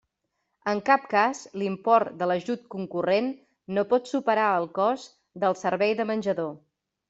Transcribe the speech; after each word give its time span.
En 0.69 0.79
cap 0.87 1.03
cas 1.11 1.41
l'import 1.63 2.15
de 2.23 2.29
l'ajut 2.31 2.65
concurrent 2.77 3.29
no 3.77 3.87
pot 3.95 4.13
superar 4.15 4.49
el 4.63 4.69
cost 4.81 5.17
del 5.47 5.61
servei 5.65 5.99
de 6.01 6.13
menjador. 6.15 6.55